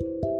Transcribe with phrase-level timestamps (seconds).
[0.00, 0.33] Thank you.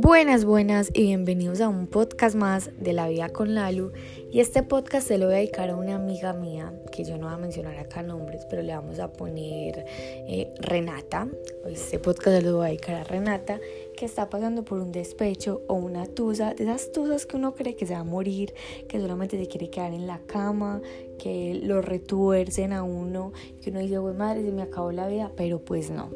[0.00, 3.90] Buenas, buenas y bienvenidos a un podcast más de la vida con Lalu.
[4.30, 7.26] Y este podcast se lo voy a dedicar a una amiga mía, que yo no
[7.26, 11.26] voy a mencionar acá nombres, pero le vamos a poner eh, Renata.
[11.66, 13.58] Este podcast se lo voy a dedicar a Renata,
[13.96, 17.74] que está pasando por un despecho o una tusa, de esas tusas que uno cree
[17.74, 18.54] que se va a morir,
[18.88, 20.80] que solamente se quiere quedar en la cama,
[21.18, 25.32] que lo retuercen a uno, que uno dice, güey madre, se me acabó la vida,
[25.36, 26.10] pero pues no.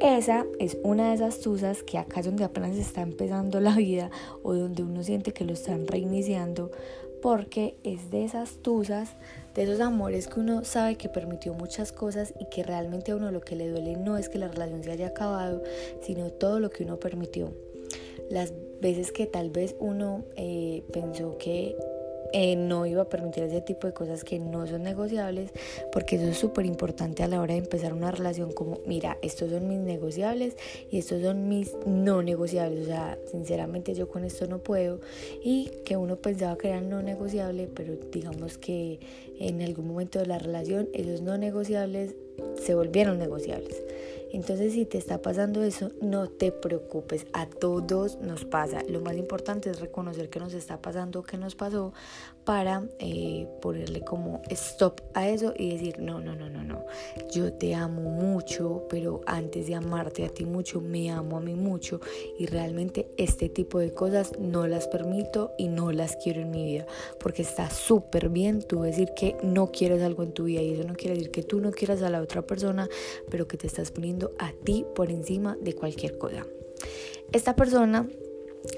[0.00, 4.10] Esa es una de esas tusas que acá es donde apenas está empezando la vida
[4.42, 6.70] o donde uno siente que lo están reiniciando
[7.22, 9.16] porque es de esas tusas,
[9.54, 13.32] de esos amores que uno sabe que permitió muchas cosas y que realmente a uno
[13.32, 15.62] lo que le duele no es que la relación se haya acabado,
[16.02, 17.52] sino todo lo que uno permitió.
[18.30, 21.74] Las veces que tal vez uno eh, pensó que
[22.32, 25.50] eh, no iba a permitir ese tipo de cosas que no son negociables,
[25.92, 29.50] porque eso es súper importante a la hora de empezar una relación como, mira, estos
[29.50, 30.56] son mis negociables
[30.90, 35.00] y estos son mis no negociables, o sea, sinceramente yo con esto no puedo
[35.42, 39.00] y que uno pensaba que eran no negociables, pero digamos que
[39.38, 42.14] en algún momento de la relación esos no negociables
[42.62, 43.82] se volvieron negociables.
[44.36, 48.82] Entonces si te está pasando eso, no te preocupes, a todos nos pasa.
[48.86, 51.94] Lo más importante es reconocer que nos está pasando, que nos pasó,
[52.46, 56.86] para eh, ponerle como stop a eso y decir, no, no, no, no, no,
[57.32, 61.54] yo te amo mucho, pero antes de amarte a ti mucho, me amo a mí
[61.54, 62.00] mucho
[62.38, 66.64] y realmente este tipo de cosas no las permito y no las quiero en mi
[66.64, 66.86] vida,
[67.18, 70.84] porque está súper bien tú decir que no quieres algo en tu vida y eso
[70.84, 72.88] no quiere decir que tú no quieras a la otra persona,
[73.28, 76.46] pero que te estás poniendo a ti por encima de cualquier cosa.
[77.32, 78.08] Esta persona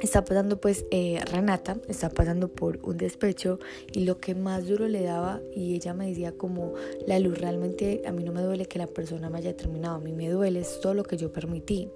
[0.02, 3.58] está pasando pues eh, Renata está pasando por un despecho
[3.92, 6.74] y lo que más duro le daba y ella me decía como
[7.06, 10.00] la luz realmente a mí no me duele que la persona me haya terminado a
[10.00, 11.88] mí me duele es todo lo que yo permití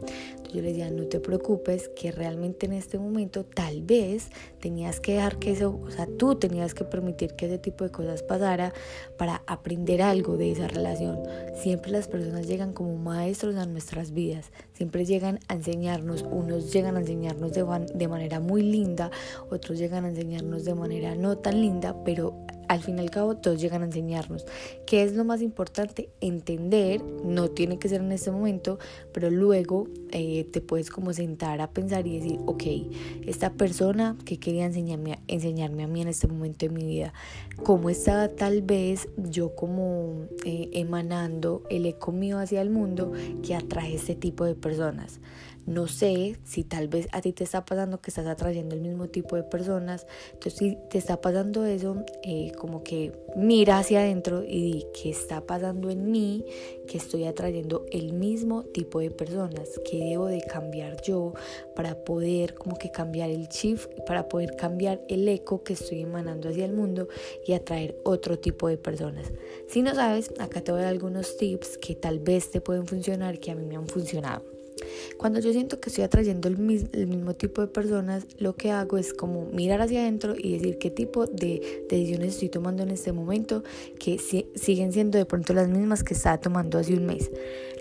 [0.53, 4.29] yo le decía no te preocupes que realmente en este momento tal vez
[4.61, 7.91] tenías que dejar que eso o sea tú tenías que permitir que ese tipo de
[7.91, 8.73] cosas pasara
[9.19, 11.19] para aprender algo de esa relación
[11.55, 16.97] siempre las personas llegan como maestros a nuestras vidas siempre llegan a enseñarnos unos llegan
[16.97, 17.63] a enseñarnos de
[17.95, 19.11] de manera muy linda,
[19.51, 22.35] otros llegan a enseñarnos de manera no tan linda, pero
[22.73, 24.47] al fin y al cabo todos llegan a enseñarnos.
[24.87, 26.09] ¿Qué es lo más importante?
[26.23, 28.79] Entender, no tiene que ser en este momento,
[29.13, 32.63] pero luego eh, te puedes como sentar a pensar y decir, ok,
[33.27, 37.13] esta persona que quería enseñarme, enseñarme a mí en este momento de mi vida,
[37.63, 43.13] ¿cómo estaba tal vez yo como eh, emanando el eco mío hacia el mundo
[43.43, 45.21] que atrae este tipo de personas?
[45.67, 49.09] No sé si tal vez a ti te está pasando que estás atrayendo el mismo
[49.09, 50.07] tipo de personas.
[50.33, 55.11] Entonces, si te está pasando eso, eh, como que mira hacia adentro y di qué
[55.11, 56.45] está pasando en mí,
[56.89, 61.33] que estoy atrayendo el mismo tipo de personas, que debo de cambiar yo
[61.77, 66.49] para poder como que cambiar el shift, para poder cambiar el eco que estoy emanando
[66.49, 67.09] hacia el mundo
[67.47, 69.33] y atraer otro tipo de personas.
[69.69, 72.87] Si no sabes, acá te voy a dar algunos tips que tal vez te pueden
[72.87, 74.52] funcionar, que a mí me han funcionado.
[75.17, 79.13] Cuando yo siento que estoy atrayendo el, mismo tipo de personas, lo que hago es
[79.13, 83.63] como mirar hacia adentro y decir qué tipo de decisiones estoy tomando en este momento
[83.99, 84.19] que
[84.55, 87.31] siguen siendo de pronto las mismas que estaba tomando hace un mes.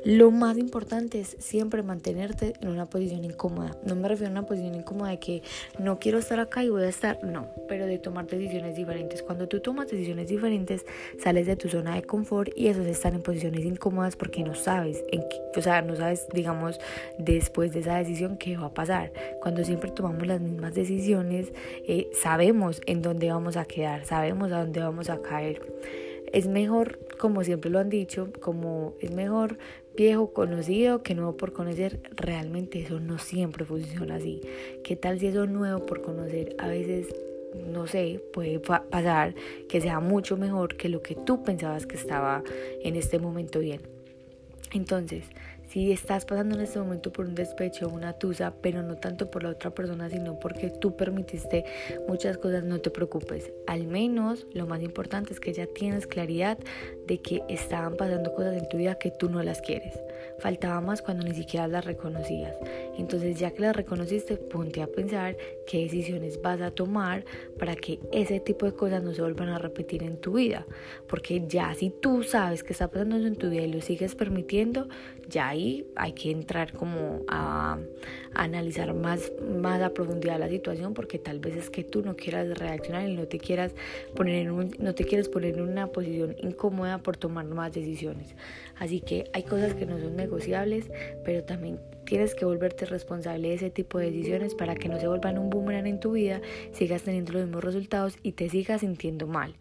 [0.03, 3.77] Lo más importante es siempre mantenerte en una posición incómoda.
[3.85, 5.43] No me refiero a una posición incómoda de que
[5.77, 9.21] no quiero estar acá y voy a estar, no, pero de tomar decisiones diferentes.
[9.21, 10.87] Cuando tú tomas decisiones diferentes,
[11.21, 14.55] sales de tu zona de confort y eso es estar en posiciones incómodas porque no
[14.55, 16.79] sabes, en qué, o sea, no sabes, digamos,
[17.17, 19.11] después de esa decisión qué va a pasar.
[19.41, 21.51] Cuando siempre tomamos las mismas decisiones,
[21.87, 25.61] eh, sabemos en dónde vamos a quedar, sabemos a dónde vamos a caer.
[26.31, 29.57] Es mejor, como siempre lo han dicho, como es mejor
[29.95, 34.41] viejo conocido que nuevo por conocer, realmente eso no siempre funciona así.
[34.83, 37.13] ¿Qué tal si eso nuevo por conocer a veces,
[37.67, 39.35] no sé, puede pasar
[39.67, 42.43] que sea mucho mejor que lo que tú pensabas que estaba
[42.81, 43.81] en este momento bien?
[44.73, 45.25] Entonces,
[45.71, 49.31] si estás pasando en este momento por un despecho o una tusa, pero no tanto
[49.31, 51.63] por la otra persona, sino porque tú permitiste
[52.09, 53.53] muchas cosas, no te preocupes.
[53.67, 56.57] Al menos lo más importante es que ya tienes claridad
[57.07, 59.97] de que estaban pasando cosas en tu vida que tú no las quieres.
[60.39, 62.57] Faltaba más cuando ni siquiera las reconocías.
[62.97, 65.37] Entonces ya que las reconociste, ponte a pensar
[65.67, 67.23] qué decisiones vas a tomar
[67.57, 70.65] para que ese tipo de cosas no se vuelvan a repetir en tu vida.
[71.07, 74.89] Porque ya si tú sabes que está pasando en tu vida y lo sigues permitiendo,
[75.29, 75.60] ya ahí
[75.95, 77.77] hay que entrar como a,
[78.33, 79.31] analizar más,
[79.61, 83.15] más a profundidad la situación porque tal vez es que tú no quieras reaccionar y
[83.15, 83.73] no te quieras
[84.15, 88.35] poner en un, no te quieres poner en una posición incómoda por tomar más decisiones.
[88.79, 90.89] Así que hay cosas que no son negociables,
[91.25, 95.07] pero también tienes que volverte responsable de ese tipo de decisiones para que no se
[95.07, 96.41] vuelvan un boomerang en tu vida,
[96.71, 99.55] sigas teniendo los mismos resultados y te sigas sintiendo mal.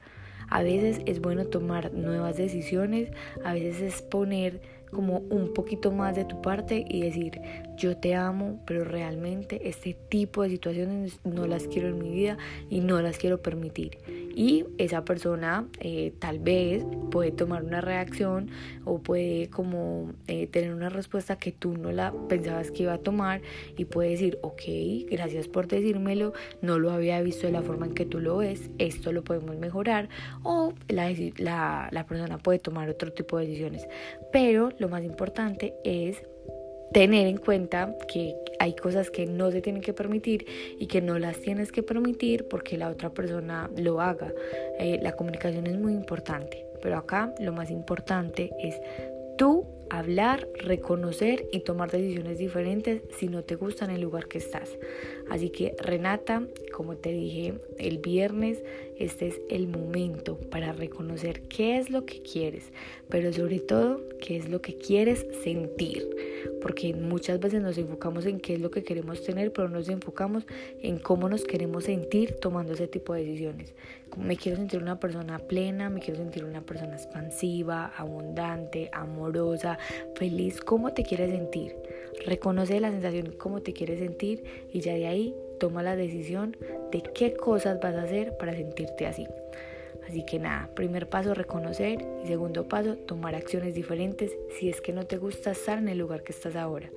[0.50, 3.10] A veces es bueno tomar nuevas decisiones,
[3.44, 7.40] a veces es poner como un poquito más de tu parte y decir,
[7.76, 12.36] yo te amo, pero realmente este tipo de situaciones no las quiero en mi vida
[12.68, 13.98] y no las quiero permitir.
[14.34, 18.50] Y esa persona eh, tal vez puede tomar una reacción
[18.84, 22.98] o puede como eh, tener una respuesta que tú no la pensabas que iba a
[22.98, 23.40] tomar
[23.76, 24.62] y puede decir, ok,
[25.10, 26.32] gracias por decírmelo,
[26.62, 29.56] no lo había visto de la forma en que tú lo ves, esto lo podemos
[29.56, 30.08] mejorar
[30.42, 33.86] o la, la, la persona puede tomar otro tipo de decisiones.
[34.32, 36.22] Pero lo más importante es
[36.92, 40.46] tener en cuenta que hay cosas que no se tienen que permitir
[40.78, 44.32] y que no las tienes que permitir porque la otra persona lo haga.
[44.78, 48.74] Eh, la comunicación es muy importante, pero acá lo más importante es
[49.38, 54.38] tú hablar, reconocer y tomar decisiones diferentes si no te gusta en el lugar que
[54.38, 54.70] estás.
[55.28, 56.42] Así que Renata,
[56.72, 58.62] como te dije el viernes,
[59.00, 62.70] este es el momento para reconocer qué es lo que quieres,
[63.08, 66.06] pero sobre todo qué es lo que quieres sentir,
[66.60, 69.88] porque muchas veces nos enfocamos en qué es lo que queremos tener, pero no nos
[69.88, 70.46] enfocamos
[70.82, 73.74] en cómo nos queremos sentir tomando ese tipo de decisiones.
[74.18, 79.78] Me quiero sentir una persona plena, me quiero sentir una persona expansiva, abundante, amorosa,
[80.14, 81.74] feliz, cómo te quieres sentir.
[82.26, 86.56] Reconoce la sensación, cómo te quieres sentir y ya de ahí toma la decisión
[86.90, 89.28] de qué cosas vas a hacer para sentirte así.
[90.08, 94.92] Así que nada, primer paso reconocer y segundo paso tomar acciones diferentes si es que
[94.92, 96.90] no te gusta estar en el lugar que estás ahora.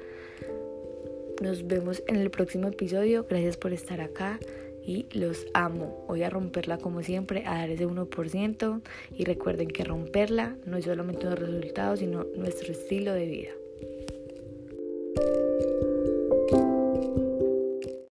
[1.41, 4.39] Nos vemos en el próximo episodio, gracias por estar acá
[4.83, 6.05] y los amo.
[6.07, 8.81] Voy a romperla como siempre, a dar ese 1%
[9.15, 13.51] y recuerden que romperla no es solamente un resultado, sino nuestro estilo de vida.